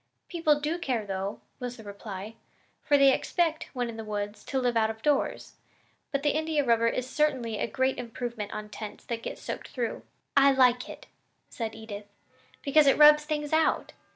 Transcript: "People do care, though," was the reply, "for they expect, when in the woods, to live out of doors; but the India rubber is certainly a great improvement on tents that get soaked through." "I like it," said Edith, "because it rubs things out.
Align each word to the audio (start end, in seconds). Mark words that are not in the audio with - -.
"People 0.29 0.59
do 0.59 0.79
care, 0.79 1.05
though," 1.05 1.41
was 1.59 1.77
the 1.77 1.83
reply, 1.83 2.33
"for 2.81 2.97
they 2.97 3.13
expect, 3.13 3.69
when 3.73 3.87
in 3.87 3.97
the 3.97 4.03
woods, 4.03 4.43
to 4.45 4.57
live 4.59 4.75
out 4.75 4.89
of 4.89 5.03
doors; 5.03 5.57
but 6.11 6.23
the 6.23 6.31
India 6.31 6.63
rubber 6.65 6.87
is 6.87 7.07
certainly 7.07 7.59
a 7.59 7.67
great 7.67 7.99
improvement 7.99 8.51
on 8.51 8.67
tents 8.67 9.03
that 9.05 9.21
get 9.21 9.37
soaked 9.37 9.67
through." 9.67 10.01
"I 10.35 10.53
like 10.53 10.89
it," 10.89 11.05
said 11.51 11.75
Edith, 11.75 12.07
"because 12.63 12.87
it 12.87 12.97
rubs 12.97 13.25
things 13.25 13.53
out. 13.53 13.93